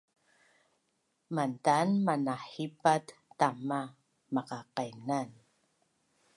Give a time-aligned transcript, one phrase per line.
[1.35, 3.03] Mantan manahipat
[3.39, 3.79] tama
[4.33, 5.29] maqaqainan